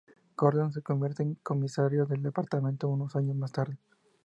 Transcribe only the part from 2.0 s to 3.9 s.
del departamento unos años más tarde.